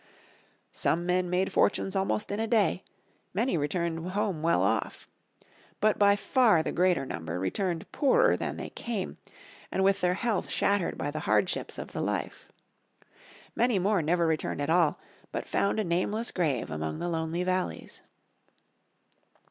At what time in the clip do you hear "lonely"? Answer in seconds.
17.07-17.43